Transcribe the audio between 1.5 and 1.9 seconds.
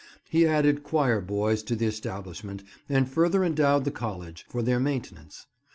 to the